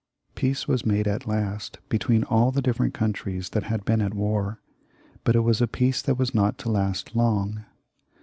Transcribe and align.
Peace 0.33 0.67
was 0.67 0.83
made 0.83 1.07
at 1.07 1.27
last 1.27 1.77
between 1.87 2.23
all 2.23 2.51
the 2.51 2.59
different 2.63 2.91
countries 2.91 3.51
that 3.51 3.65
had 3.65 3.85
been 3.85 4.01
at 4.01 4.15
war, 4.15 4.59
but 5.23 5.35
it 5.35 5.41
was 5.41 5.61
a 5.61 5.67
peace 5.67 6.01
that 6.01 6.15
was 6.17 6.33
not 6.33 6.57
to 6.57 6.71
last 6.71 7.15
long. 7.15 7.65